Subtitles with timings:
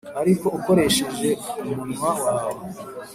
[0.21, 1.29] ariko ukoresheje
[1.61, 2.59] umunwa wawe